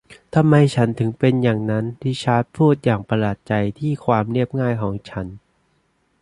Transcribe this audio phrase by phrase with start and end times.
[0.35, 5.27] ทำไมฉันถึงเป็นอย่างนั้นริชาร์ดพูดอย่างประหลาดใจที่ความเรียบง่ายของฉัน